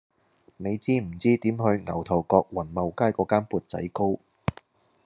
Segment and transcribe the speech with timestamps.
[0.57, 4.17] 你知唔知點去牛頭角宏茂街嗰間缽仔糕